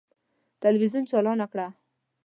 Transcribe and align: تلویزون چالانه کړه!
تلویزون 0.61 1.03
چالانه 1.09 1.47
کړه! 1.51 1.67